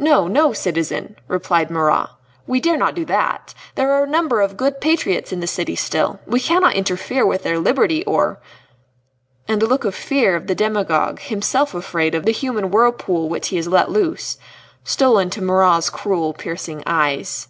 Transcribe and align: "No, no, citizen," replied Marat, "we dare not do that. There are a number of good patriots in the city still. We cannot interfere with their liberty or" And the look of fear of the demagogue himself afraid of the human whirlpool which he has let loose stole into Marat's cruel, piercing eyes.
"No, 0.00 0.26
no, 0.26 0.52
citizen," 0.52 1.14
replied 1.28 1.70
Marat, 1.70 2.08
"we 2.44 2.58
dare 2.58 2.76
not 2.76 2.96
do 2.96 3.04
that. 3.04 3.54
There 3.76 3.92
are 3.92 4.02
a 4.02 4.06
number 4.10 4.40
of 4.40 4.56
good 4.56 4.80
patriots 4.80 5.30
in 5.30 5.38
the 5.38 5.46
city 5.46 5.76
still. 5.76 6.18
We 6.26 6.40
cannot 6.40 6.74
interfere 6.74 7.24
with 7.24 7.44
their 7.44 7.56
liberty 7.60 8.04
or" 8.04 8.40
And 9.46 9.62
the 9.62 9.68
look 9.68 9.84
of 9.84 9.94
fear 9.94 10.34
of 10.34 10.48
the 10.48 10.56
demagogue 10.56 11.20
himself 11.20 11.72
afraid 11.72 12.16
of 12.16 12.26
the 12.26 12.32
human 12.32 12.72
whirlpool 12.72 13.28
which 13.28 13.50
he 13.50 13.56
has 13.58 13.68
let 13.68 13.92
loose 13.92 14.38
stole 14.82 15.20
into 15.20 15.40
Marat's 15.40 15.88
cruel, 15.88 16.32
piercing 16.32 16.82
eyes. 16.84 17.46